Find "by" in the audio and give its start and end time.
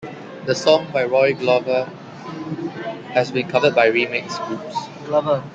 0.91-1.05, 3.75-3.91